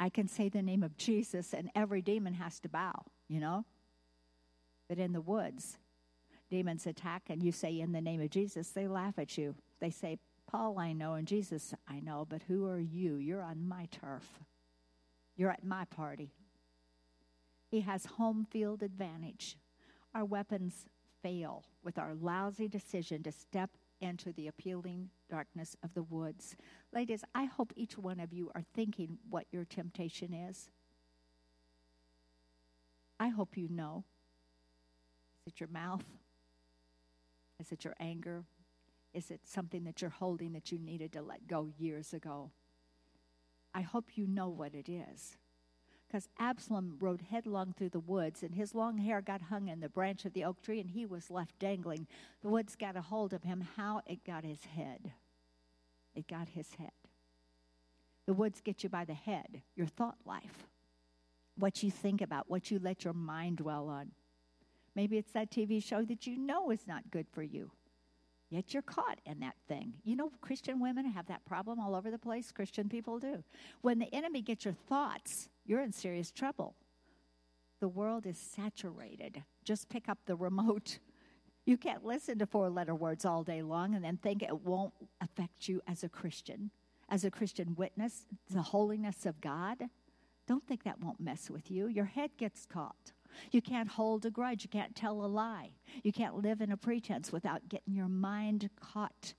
I 0.00 0.08
can 0.08 0.26
say 0.26 0.48
the 0.48 0.60
name 0.60 0.82
of 0.82 0.96
Jesus 0.96 1.54
and 1.54 1.70
every 1.76 2.02
demon 2.02 2.34
has 2.34 2.58
to 2.58 2.68
bow 2.68 3.04
you 3.34 3.40
know? 3.40 3.64
But 4.88 4.98
in 4.98 5.12
the 5.12 5.20
woods, 5.20 5.78
demons 6.50 6.86
attack 6.86 7.24
and 7.28 7.42
you 7.42 7.50
say, 7.50 7.80
in 7.80 7.92
the 7.92 8.00
name 8.00 8.20
of 8.20 8.30
Jesus, 8.30 8.68
they 8.70 8.86
laugh 8.86 9.18
at 9.18 9.36
you. 9.36 9.56
They 9.80 9.90
say, 9.90 10.18
Paul, 10.48 10.78
I 10.78 10.92
know, 10.92 11.14
and 11.14 11.26
Jesus, 11.26 11.74
I 11.88 11.98
know, 11.98 12.26
but 12.28 12.42
who 12.46 12.66
are 12.68 12.78
you? 12.78 13.16
You're 13.16 13.42
on 13.42 13.66
my 13.66 13.88
turf. 13.90 14.38
You're 15.36 15.50
at 15.50 15.64
my 15.64 15.84
party. 15.86 16.30
He 17.70 17.80
has 17.80 18.06
home 18.06 18.46
field 18.48 18.82
advantage. 18.82 19.56
Our 20.14 20.24
weapons 20.24 20.86
fail 21.22 21.64
with 21.82 21.98
our 21.98 22.14
lousy 22.14 22.68
decision 22.68 23.24
to 23.24 23.32
step 23.32 23.70
into 24.00 24.32
the 24.32 24.46
appealing 24.46 25.08
darkness 25.28 25.74
of 25.82 25.92
the 25.94 26.02
woods. 26.02 26.54
Ladies, 26.92 27.24
I 27.34 27.46
hope 27.46 27.72
each 27.74 27.98
one 27.98 28.20
of 28.20 28.32
you 28.32 28.52
are 28.54 28.64
thinking 28.74 29.18
what 29.28 29.46
your 29.50 29.64
temptation 29.64 30.32
is. 30.32 30.68
I 33.18 33.28
hope 33.28 33.56
you 33.56 33.68
know. 33.68 34.04
Is 35.46 35.52
it 35.52 35.60
your 35.60 35.68
mouth? 35.68 36.04
Is 37.60 37.72
it 37.72 37.84
your 37.84 37.94
anger? 38.00 38.44
is 39.14 39.30
it 39.30 39.40
something 39.46 39.84
that 39.84 40.02
you're 40.02 40.10
holding 40.10 40.52
that 40.52 40.72
you 40.72 40.78
needed 40.78 41.12
to 41.12 41.22
let 41.22 41.46
go 41.46 41.70
years 41.78 42.12
ago? 42.12 42.50
I 43.72 43.80
hope 43.80 44.16
you 44.16 44.26
know 44.26 44.48
what 44.48 44.74
it 44.74 44.88
is. 44.88 45.36
Because 46.06 46.28
Absalom 46.38 46.96
rode 47.00 47.22
headlong 47.30 47.72
through 47.72 47.88
the 47.90 48.00
woods, 48.00 48.42
and 48.42 48.54
his 48.54 48.74
long 48.74 48.98
hair 48.98 49.20
got 49.20 49.42
hung 49.42 49.68
in 49.68 49.80
the 49.80 49.88
branch 49.88 50.24
of 50.24 50.32
the 50.32 50.44
oak 50.44 50.60
tree, 50.62 50.80
and 50.80 50.90
he 50.90 51.06
was 51.06 51.30
left 51.30 51.58
dangling. 51.58 52.06
The 52.42 52.48
woods 52.48 52.76
got 52.76 52.96
a 52.96 53.00
hold 53.00 53.32
of 53.32 53.44
him. 53.44 53.66
How 53.76 54.02
it 54.06 54.24
got 54.24 54.44
his 54.44 54.64
head. 54.64 55.12
It 56.14 56.28
got 56.28 56.48
his 56.48 56.74
head. 56.74 56.92
The 58.26 58.34
woods 58.34 58.60
get 58.60 58.82
you 58.82 58.88
by 58.88 59.04
the 59.04 59.14
head, 59.14 59.62
your 59.74 59.86
thought 59.86 60.18
life, 60.24 60.66
what 61.56 61.82
you 61.82 61.90
think 61.90 62.20
about, 62.20 62.48
what 62.48 62.70
you 62.70 62.78
let 62.78 63.04
your 63.04 63.14
mind 63.14 63.58
dwell 63.58 63.88
on. 63.88 64.10
Maybe 64.94 65.18
it's 65.18 65.32
that 65.32 65.50
TV 65.50 65.82
show 65.82 66.04
that 66.04 66.26
you 66.26 66.38
know 66.38 66.70
is 66.70 66.86
not 66.86 67.10
good 67.10 67.26
for 67.32 67.42
you. 67.42 67.70
Yet 68.50 68.72
you're 68.72 68.82
caught 68.82 69.18
in 69.26 69.40
that 69.40 69.56
thing. 69.66 69.94
You 70.04 70.16
know, 70.16 70.30
Christian 70.40 70.80
women 70.80 71.10
have 71.10 71.26
that 71.26 71.44
problem 71.44 71.80
all 71.80 71.96
over 71.96 72.10
the 72.10 72.18
place. 72.18 72.52
Christian 72.52 72.88
people 72.88 73.18
do. 73.18 73.42
When 73.80 73.98
the 73.98 74.14
enemy 74.14 74.42
gets 74.42 74.64
your 74.64 74.74
thoughts, 74.74 75.48
you're 75.64 75.80
in 75.80 75.92
serious 75.92 76.30
trouble. 76.30 76.76
The 77.80 77.88
world 77.88 78.26
is 78.26 78.38
saturated. 78.38 79.42
Just 79.64 79.88
pick 79.88 80.08
up 80.08 80.18
the 80.26 80.36
remote. 80.36 80.98
You 81.66 81.78
can't 81.78 82.04
listen 82.04 82.38
to 82.40 82.46
four 82.46 82.68
letter 82.68 82.94
words 82.94 83.24
all 83.24 83.42
day 83.42 83.62
long 83.62 83.94
and 83.94 84.04
then 84.04 84.18
think 84.18 84.42
it 84.42 84.60
won't 84.66 84.92
affect 85.22 85.66
you 85.66 85.80
as 85.88 86.04
a 86.04 86.10
Christian, 86.10 86.70
as 87.08 87.24
a 87.24 87.30
Christian 87.30 87.74
witness, 87.74 88.26
the 88.50 88.60
holiness 88.60 89.24
of 89.24 89.40
God. 89.40 89.78
Don't 90.46 90.66
think 90.66 90.84
that 90.84 91.00
won't 91.00 91.20
mess 91.20 91.48
with 91.48 91.70
you. 91.70 91.88
Your 91.88 92.04
head 92.04 92.30
gets 92.36 92.66
caught. 92.66 93.12
You 93.50 93.62
can't 93.62 93.88
hold 93.88 94.24
a 94.26 94.30
grudge. 94.30 94.62
You 94.62 94.70
can't 94.70 94.94
tell 94.94 95.24
a 95.24 95.26
lie. 95.26 95.70
You 96.02 96.12
can't 96.12 96.36
live 96.36 96.60
in 96.60 96.70
a 96.70 96.76
pretense 96.76 97.32
without 97.32 97.68
getting 97.68 97.94
your 97.94 98.08
mind 98.08 98.68
caught. 98.80 99.34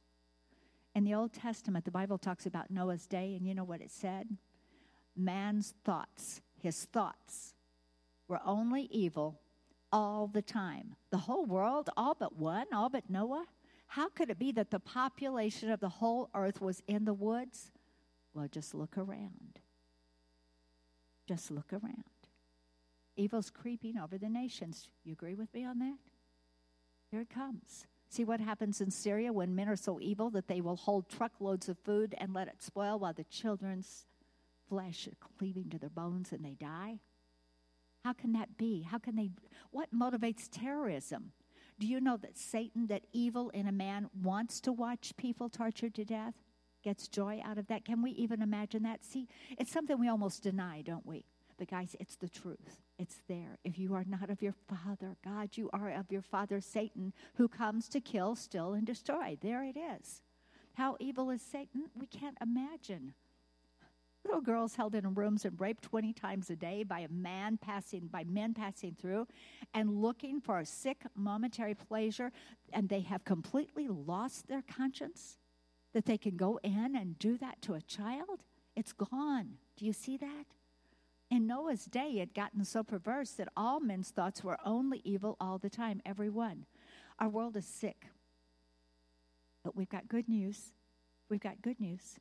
In 0.95 1.03
the 1.03 1.13
Old 1.13 1.33
Testament, 1.33 1.85
the 1.85 1.91
Bible 1.91 2.17
talks 2.17 2.45
about 2.45 2.71
Noah's 2.71 3.05
day, 3.05 3.35
and 3.35 3.45
you 3.45 3.53
know 3.53 3.63
what 3.63 3.81
it 3.81 3.91
said? 3.91 4.37
Man's 5.15 5.73
thoughts, 5.83 6.41
his 6.57 6.85
thoughts, 6.85 7.53
were 8.27 8.39
only 8.45 8.83
evil 8.91 9.39
all 9.91 10.27
the 10.27 10.41
time. 10.41 10.95
The 11.11 11.17
whole 11.17 11.45
world, 11.45 11.89
all 11.95 12.15
but 12.19 12.35
one, 12.37 12.67
all 12.73 12.89
but 12.89 13.09
Noah? 13.09 13.45
How 13.87 14.09
could 14.09 14.29
it 14.29 14.39
be 14.39 14.51
that 14.53 14.71
the 14.71 14.79
population 14.79 15.69
of 15.69 15.79
the 15.79 15.89
whole 15.89 16.29
earth 16.33 16.59
was 16.59 16.81
in 16.87 17.05
the 17.05 17.13
woods? 17.13 17.71
Well, 18.33 18.47
just 18.51 18.73
look 18.73 18.97
around. 18.97 19.59
Just 21.27 21.51
look 21.51 21.73
around. 21.73 22.03
Evil's 23.15 23.49
creeping 23.49 23.97
over 23.97 24.17
the 24.17 24.29
nations. 24.29 24.89
You 25.03 25.13
agree 25.13 25.35
with 25.35 25.53
me 25.53 25.65
on 25.65 25.79
that? 25.79 25.97
Here 27.09 27.21
it 27.21 27.29
comes. 27.29 27.87
See 28.09 28.23
what 28.23 28.39
happens 28.39 28.81
in 28.81 28.91
Syria 28.91 29.33
when 29.33 29.55
men 29.55 29.69
are 29.69 29.75
so 29.75 29.99
evil 29.99 30.29
that 30.31 30.47
they 30.47 30.61
will 30.61 30.75
hold 30.75 31.09
truckloads 31.09 31.69
of 31.69 31.77
food 31.79 32.13
and 32.17 32.33
let 32.33 32.47
it 32.47 32.61
spoil 32.61 32.99
while 32.99 33.13
the 33.13 33.23
children's 33.25 34.05
flesh 34.69 35.07
is 35.07 35.15
cleaving 35.37 35.69
to 35.69 35.79
their 35.79 35.89
bones 35.89 36.31
and 36.31 36.43
they 36.43 36.53
die? 36.53 36.99
How 38.03 38.13
can 38.13 38.33
that 38.33 38.57
be? 38.57 38.83
How 38.83 38.99
can 38.99 39.15
they? 39.15 39.31
What 39.71 39.93
motivates 39.93 40.47
terrorism? 40.51 41.31
Do 41.79 41.87
you 41.87 41.99
know 41.99 42.17
that 42.17 42.37
Satan, 42.37 42.87
that 42.87 43.05
evil 43.11 43.49
in 43.49 43.67
a 43.67 43.71
man, 43.71 44.09
wants 44.23 44.61
to 44.61 44.71
watch 44.71 45.17
people 45.17 45.49
tortured 45.49 45.95
to 45.95 46.05
death? 46.05 46.35
Gets 46.85 47.07
joy 47.07 47.41
out 47.43 47.57
of 47.57 47.65
that? 47.65 47.83
Can 47.83 48.03
we 48.03 48.11
even 48.11 48.43
imagine 48.43 48.83
that? 48.83 49.03
See, 49.03 49.27
it's 49.57 49.71
something 49.71 49.99
we 49.99 50.07
almost 50.07 50.43
deny, 50.43 50.83
don't 50.83 51.03
we? 51.03 51.25
But 51.57 51.67
guys, 51.67 51.95
it's 51.99 52.15
the 52.15 52.29
truth. 52.29 52.79
It's 52.99 53.23
there. 53.27 53.57
If 53.63 53.79
you 53.79 53.95
are 53.95 54.03
not 54.07 54.29
of 54.29 54.43
your 54.43 54.53
father, 54.53 55.15
God, 55.25 55.57
you 55.57 55.67
are 55.73 55.89
of 55.89 56.11
your 56.11 56.21
father, 56.21 56.61
Satan, 56.61 57.11
who 57.37 57.47
comes 57.47 57.89
to 57.89 57.99
kill, 57.99 58.35
steal, 58.35 58.73
and 58.73 58.85
destroy. 58.85 59.35
There 59.41 59.63
it 59.63 59.75
is. 59.75 60.21
How 60.75 60.95
evil 60.99 61.31
is 61.31 61.41
Satan? 61.41 61.85
We 61.95 62.05
can't 62.05 62.37
imagine. 62.39 63.15
Little 64.23 64.41
girls 64.41 64.75
held 64.75 64.93
in 64.93 65.15
rooms 65.15 65.43
and 65.43 65.59
raped 65.59 65.85
20 65.85 66.13
times 66.13 66.51
a 66.51 66.55
day 66.55 66.83
by 66.83 66.99
a 66.99 67.09
man 67.09 67.57
passing, 67.57 68.09
by 68.11 68.25
men 68.25 68.53
passing 68.53 68.95
through 69.01 69.25
and 69.73 70.03
looking 70.03 70.39
for 70.39 70.59
a 70.59 70.65
sick 70.67 71.01
momentary 71.15 71.73
pleasure, 71.73 72.31
and 72.73 72.89
they 72.89 73.01
have 73.01 73.25
completely 73.25 73.87
lost 73.87 74.47
their 74.47 74.61
conscience 74.61 75.39
that 75.95 76.05
they 76.05 76.17
can 76.17 76.35
go 76.35 76.59
in 76.61 76.93
and 76.93 77.17
do 77.19 77.37
that 77.37 77.61
to 77.61 77.73
a 77.73 77.81
child. 77.81 78.43
It's 78.75 78.91
gone. 78.91 79.53
Do 79.77 79.85
you 79.85 79.93
see 79.93 80.17
that? 80.17 80.45
In 81.31 81.47
Noah's 81.47 81.85
day, 81.85 82.15
it 82.15 82.19
had 82.19 82.33
gotten 82.33 82.65
so 82.65 82.83
perverse 82.83 83.31
that 83.31 83.47
all 83.55 83.79
men's 83.79 84.09
thoughts 84.09 84.43
were 84.43 84.57
only 84.65 84.99
evil 85.05 85.37
all 85.39 85.57
the 85.57 85.69
time, 85.69 86.01
every 86.05 86.29
one. 86.29 86.65
Our 87.17 87.29
world 87.29 87.55
is 87.55 87.65
sick. 87.65 88.07
But 89.63 89.77
we've 89.77 89.87
got 89.87 90.09
good 90.09 90.27
news. 90.27 90.73
We've 91.29 91.39
got 91.39 91.61
good 91.61 91.79
news. 91.79 92.19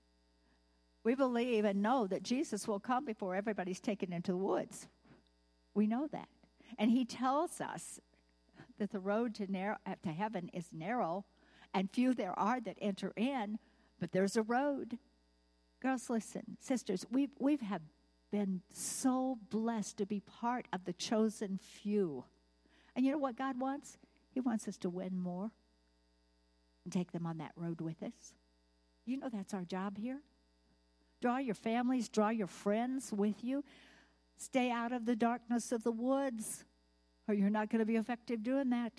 We 1.02 1.16
believe 1.16 1.64
and 1.64 1.82
know 1.82 2.06
that 2.06 2.22
Jesus 2.22 2.68
will 2.68 2.78
come 2.78 3.04
before 3.04 3.34
everybody's 3.34 3.80
taken 3.80 4.12
into 4.12 4.30
the 4.30 4.38
woods. 4.38 4.86
We 5.74 5.88
know 5.88 6.06
that. 6.12 6.28
And 6.78 6.92
he 6.92 7.04
tells 7.04 7.60
us 7.60 7.98
that 8.78 8.92
the 8.92 9.00
road 9.00 9.34
to, 9.34 9.50
narrow, 9.50 9.78
to 10.04 10.10
heaven 10.10 10.48
is 10.54 10.68
narrow, 10.72 11.24
and 11.74 11.90
few 11.90 12.14
there 12.14 12.38
are 12.38 12.60
that 12.60 12.78
enter 12.80 13.12
in, 13.16 13.58
but 14.00 14.12
there's 14.12 14.36
a 14.36 14.42
road. 14.42 14.98
Girls, 15.82 16.08
listen, 16.08 16.56
sisters, 16.60 17.04
we've, 17.10 17.32
we've 17.38 17.60
had 17.60 17.82
been 18.30 18.62
so 18.72 19.38
blessed 19.50 19.98
to 19.98 20.06
be 20.06 20.20
part 20.20 20.66
of 20.72 20.84
the 20.84 20.92
chosen 20.92 21.58
few. 21.58 22.24
And 22.96 23.04
you 23.04 23.12
know 23.12 23.18
what 23.18 23.36
God 23.36 23.60
wants? 23.60 23.98
He 24.30 24.40
wants 24.40 24.66
us 24.66 24.76
to 24.78 24.88
win 24.88 25.18
more 25.18 25.50
and 26.84 26.92
take 26.92 27.12
them 27.12 27.26
on 27.26 27.38
that 27.38 27.52
road 27.56 27.80
with 27.80 28.02
us. 28.02 28.34
You 29.04 29.18
know 29.18 29.28
that's 29.28 29.52
our 29.52 29.64
job 29.64 29.98
here. 29.98 30.20
Draw 31.20 31.38
your 31.38 31.54
families, 31.54 32.08
draw 32.08 32.30
your 32.30 32.46
friends 32.46 33.12
with 33.12 33.42
you. 33.42 33.64
Stay 34.36 34.70
out 34.70 34.92
of 34.92 35.06
the 35.06 35.16
darkness 35.16 35.72
of 35.72 35.84
the 35.84 35.92
woods, 35.92 36.64
or 37.28 37.34
you're 37.34 37.50
not 37.50 37.70
going 37.70 37.80
to 37.80 37.86
be 37.86 37.96
effective 37.96 38.42
doing 38.42 38.70
that. 38.70 38.92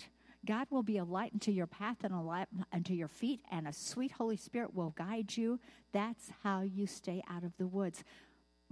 God 0.46 0.68
will 0.70 0.82
be 0.82 0.98
a 0.98 1.04
light 1.04 1.32
unto 1.34 1.50
your 1.50 1.66
path 1.66 1.98
and 2.04 2.14
a 2.14 2.20
light 2.20 2.48
unto 2.72 2.94
your 2.94 3.08
feet, 3.08 3.40
and 3.50 3.66
a 3.66 3.72
sweet 3.72 4.12
Holy 4.12 4.36
Spirit 4.36 4.74
will 4.74 4.90
guide 4.90 5.36
you. 5.36 5.58
That's 5.92 6.30
how 6.42 6.62
you 6.62 6.86
stay 6.86 7.22
out 7.28 7.44
of 7.44 7.56
the 7.58 7.66
woods. 7.66 8.04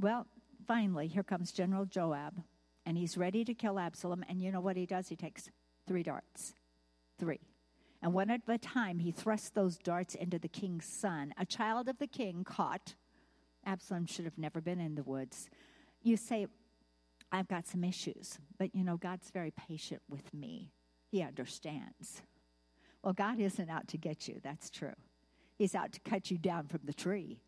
Well, 0.00 0.26
finally, 0.66 1.08
here 1.08 1.22
comes 1.22 1.52
General 1.52 1.84
Joab, 1.84 2.42
and 2.86 2.96
he's 2.96 3.16
ready 3.16 3.44
to 3.44 3.54
kill 3.54 3.78
Absalom. 3.78 4.24
And 4.28 4.40
you 4.40 4.52
know 4.52 4.60
what 4.60 4.76
he 4.76 4.86
does? 4.86 5.08
He 5.08 5.16
takes 5.16 5.50
three 5.86 6.02
darts. 6.02 6.54
Three. 7.18 7.40
And 8.02 8.12
one 8.12 8.30
at 8.30 8.42
a 8.48 8.58
time, 8.58 8.98
he 8.98 9.10
thrusts 9.10 9.50
those 9.50 9.78
darts 9.78 10.14
into 10.14 10.38
the 10.38 10.48
king's 10.48 10.86
son, 10.86 11.34
a 11.38 11.46
child 11.46 11.88
of 11.88 11.98
the 11.98 12.06
king 12.06 12.44
caught. 12.44 12.94
Absalom 13.64 14.06
should 14.06 14.26
have 14.26 14.38
never 14.38 14.60
been 14.60 14.80
in 14.80 14.94
the 14.94 15.02
woods. 15.02 15.48
You 16.02 16.16
say, 16.16 16.46
I've 17.32 17.48
got 17.48 17.66
some 17.66 17.82
issues, 17.82 18.38
but 18.58 18.74
you 18.74 18.84
know, 18.84 18.96
God's 18.96 19.30
very 19.30 19.50
patient 19.50 20.02
with 20.08 20.34
me. 20.34 20.70
He 21.14 21.23
understands. 21.23 22.23
Well, 23.00 23.12
God 23.12 23.38
isn't 23.38 23.71
out 23.71 23.87
to 23.87 23.97
get 23.97 24.26
you, 24.26 24.40
that's 24.42 24.68
true. 24.68 24.97
He's 25.56 25.76
out 25.76 25.92
to 25.92 26.00
cut 26.00 26.28
you 26.28 26.38
down 26.38 26.66
from 26.66 26.80
the 26.83 26.92
tree. 26.92 27.38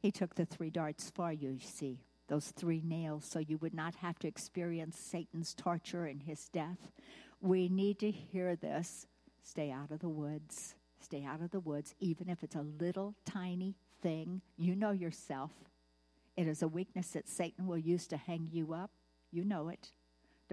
He 0.00 0.10
took 0.10 0.34
the 0.34 0.44
three 0.44 0.68
darts 0.68 1.10
for 1.14 1.32
you, 1.32 1.48
you 1.48 1.60
see 1.60 2.00
those 2.28 2.48
three 2.50 2.82
nails 2.84 3.24
so 3.24 3.38
you 3.38 3.56
would 3.56 3.72
not 3.72 3.94
have 3.94 4.18
to 4.18 4.28
experience 4.28 4.98
Satan's 4.98 5.54
torture 5.54 6.04
and 6.04 6.24
his 6.24 6.50
death. 6.50 6.92
We 7.40 7.70
need 7.70 8.00
to 8.00 8.10
hear 8.10 8.54
this. 8.54 9.06
Stay 9.42 9.70
out 9.70 9.90
of 9.90 10.00
the 10.00 10.10
woods. 10.10 10.74
Stay 11.00 11.24
out 11.24 11.40
of 11.40 11.52
the 11.52 11.60
woods, 11.60 11.94
even 12.00 12.28
if 12.28 12.42
it's 12.42 12.54
a 12.54 12.66
little 12.78 13.14
tiny 13.24 13.76
thing. 14.02 14.42
You 14.58 14.76
know 14.76 14.90
yourself. 14.90 15.52
It 16.36 16.46
is 16.46 16.60
a 16.60 16.68
weakness 16.68 17.08
that 17.12 17.30
Satan 17.30 17.66
will 17.66 17.78
use 17.78 18.06
to 18.08 18.18
hang 18.18 18.46
you 18.52 18.74
up. 18.74 18.90
You 19.30 19.42
know 19.42 19.70
it. 19.70 19.92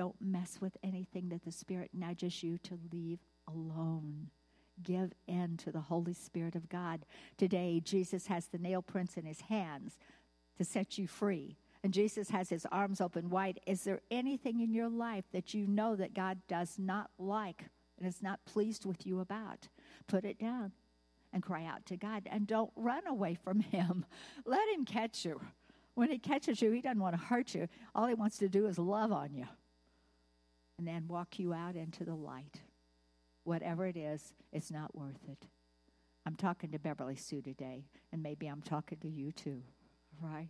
Don't 0.01 0.19
mess 0.19 0.57
with 0.59 0.77
anything 0.81 1.29
that 1.29 1.45
the 1.45 1.51
Spirit 1.51 1.91
nudges 1.93 2.41
you 2.41 2.57
to 2.63 2.79
leave 2.91 3.19
alone. 3.47 4.31
Give 4.81 5.13
in 5.27 5.57
to 5.57 5.71
the 5.71 5.79
Holy 5.79 6.15
Spirit 6.15 6.55
of 6.55 6.69
God. 6.69 7.05
Today, 7.37 7.79
Jesus 7.85 8.25
has 8.25 8.47
the 8.47 8.57
nail 8.57 8.81
prints 8.81 9.15
in 9.15 9.25
his 9.25 9.41
hands 9.41 9.99
to 10.57 10.63
set 10.63 10.97
you 10.97 11.05
free. 11.05 11.55
And 11.83 11.93
Jesus 11.93 12.31
has 12.31 12.49
his 12.49 12.65
arms 12.71 12.99
open 12.99 13.29
wide. 13.29 13.59
Is 13.67 13.83
there 13.83 14.01
anything 14.09 14.61
in 14.61 14.73
your 14.73 14.89
life 14.89 15.25
that 15.33 15.53
you 15.53 15.67
know 15.67 15.95
that 15.95 16.15
God 16.15 16.39
does 16.47 16.79
not 16.79 17.11
like 17.19 17.65
and 17.99 18.07
is 18.07 18.23
not 18.23 18.43
pleased 18.45 18.87
with 18.87 19.05
you 19.05 19.19
about? 19.19 19.67
Put 20.07 20.25
it 20.25 20.39
down 20.39 20.71
and 21.31 21.43
cry 21.43 21.63
out 21.63 21.85
to 21.85 21.95
God 21.95 22.23
and 22.25 22.47
don't 22.47 22.71
run 22.75 23.05
away 23.05 23.35
from 23.35 23.59
him. 23.59 24.03
Let 24.47 24.67
him 24.69 24.83
catch 24.83 25.25
you. 25.25 25.39
When 25.93 26.09
he 26.09 26.17
catches 26.17 26.59
you, 26.59 26.71
he 26.71 26.81
doesn't 26.81 26.99
want 26.99 27.13
to 27.13 27.23
hurt 27.23 27.53
you. 27.53 27.67
All 27.93 28.07
he 28.07 28.15
wants 28.15 28.39
to 28.39 28.49
do 28.49 28.65
is 28.65 28.79
love 28.79 29.11
on 29.11 29.35
you 29.35 29.45
and 30.81 30.87
then 30.87 31.07
walk 31.07 31.37
you 31.37 31.53
out 31.53 31.75
into 31.75 32.03
the 32.03 32.15
light. 32.15 32.61
Whatever 33.43 33.85
it 33.85 33.95
is, 33.95 34.33
it's 34.51 34.71
not 34.71 34.95
worth 34.95 35.29
it. 35.29 35.45
I'm 36.25 36.35
talking 36.35 36.71
to 36.71 36.79
Beverly 36.79 37.15
Sue 37.15 37.41
today, 37.41 37.85
and 38.11 38.23
maybe 38.23 38.47
I'm 38.47 38.63
talking 38.63 38.97
to 38.99 39.07
you 39.07 39.31
too 39.31 39.61
right? 40.21 40.49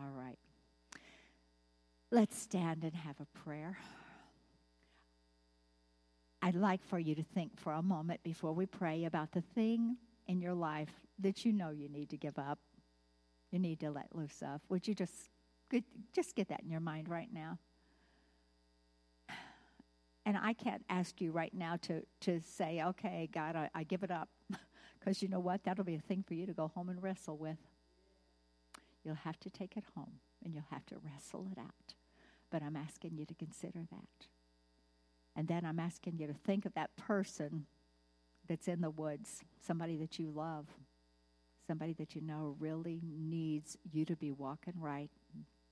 All 0.00 0.10
right. 0.10 0.38
Let's 2.10 2.38
stand 2.38 2.84
and 2.84 2.94
have 2.94 3.16
a 3.20 3.38
prayer. 3.38 3.78
I'd 6.40 6.54
like 6.54 6.84
for 6.84 6.98
you 6.98 7.14
to 7.16 7.22
think 7.22 7.58
for 7.58 7.72
a 7.72 7.82
moment 7.82 8.22
before 8.22 8.52
we 8.52 8.66
pray 8.66 9.04
about 9.04 9.32
the 9.32 9.40
thing 9.40 9.96
in 10.26 10.40
your 10.40 10.54
life 10.54 10.92
that 11.18 11.44
you 11.44 11.52
know 11.52 11.70
you 11.70 11.88
need 11.88 12.10
to 12.10 12.16
give 12.16 12.38
up, 12.38 12.58
you 13.50 13.58
need 13.58 13.80
to 13.80 13.90
let 13.90 14.14
loose 14.14 14.42
of. 14.42 14.60
Would 14.68 14.86
you 14.86 14.94
just 14.94 15.30
just 16.14 16.34
get 16.34 16.48
that 16.48 16.62
in 16.62 16.70
your 16.70 16.80
mind 16.80 17.08
right 17.08 17.28
now? 17.30 17.58
And 20.28 20.36
I 20.36 20.52
can't 20.52 20.84
ask 20.90 21.22
you 21.22 21.32
right 21.32 21.54
now 21.54 21.76
to, 21.82 22.02
to 22.20 22.38
say, 22.42 22.82
okay, 22.84 23.30
God, 23.32 23.56
I, 23.56 23.70
I 23.74 23.82
give 23.82 24.02
it 24.04 24.10
up. 24.12 24.28
Because 25.00 25.22
you 25.22 25.28
know 25.28 25.38
what? 25.38 25.62
That'll 25.62 25.84
be 25.84 25.94
a 25.94 26.00
thing 26.00 26.24
for 26.26 26.34
you 26.34 26.44
to 26.44 26.52
go 26.52 26.72
home 26.74 26.88
and 26.88 27.00
wrestle 27.00 27.36
with. 27.36 27.56
You'll 29.04 29.14
have 29.14 29.38
to 29.40 29.48
take 29.48 29.76
it 29.76 29.84
home 29.94 30.14
and 30.44 30.52
you'll 30.52 30.66
have 30.72 30.84
to 30.86 30.96
wrestle 31.04 31.46
it 31.52 31.58
out. 31.58 31.94
But 32.50 32.64
I'm 32.64 32.74
asking 32.74 33.16
you 33.16 33.24
to 33.26 33.34
consider 33.34 33.84
that. 33.92 34.26
And 35.36 35.46
then 35.46 35.64
I'm 35.64 35.78
asking 35.78 36.18
you 36.18 36.26
to 36.26 36.34
think 36.34 36.66
of 36.66 36.74
that 36.74 36.96
person 36.96 37.66
that's 38.48 38.66
in 38.66 38.80
the 38.80 38.90
woods, 38.90 39.44
somebody 39.64 39.96
that 39.98 40.18
you 40.18 40.30
love, 40.30 40.66
somebody 41.64 41.92
that 41.92 42.16
you 42.16 42.20
know 42.20 42.56
really 42.58 43.00
needs 43.04 43.78
you 43.92 44.04
to 44.04 44.16
be 44.16 44.32
walking 44.32 44.74
right 44.80 45.12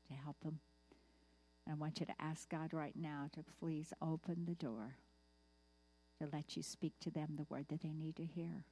to 0.07 0.15
help 0.15 0.37
them. 0.45 0.61
And 1.67 1.75
I 1.75 1.77
want 1.77 2.01
you 2.01 2.07
to 2.07 2.15
ask 2.21 2.49
God 2.49 2.73
right 2.73 2.95
now 2.97 3.29
to 3.33 3.45
please 3.59 3.93
open 4.01 4.45
the 4.47 4.55
door 4.55 4.97
to 6.21 6.29
let 6.33 6.57
you 6.57 6.63
speak 6.63 6.95
to 7.01 7.11
them 7.11 7.35
the 7.37 7.47
word 7.49 7.67
that 7.69 7.83
they 7.83 7.93
need 7.93 8.17
to 8.17 8.25
hear. 8.25 8.65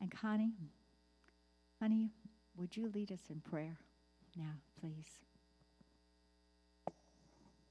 And 0.00 0.10
Connie, 0.10 0.52
honey, 1.80 2.10
would 2.56 2.76
you 2.76 2.90
lead 2.94 3.10
us 3.10 3.22
in 3.30 3.40
prayer 3.40 3.78
now, 4.36 4.54
please? 4.80 5.20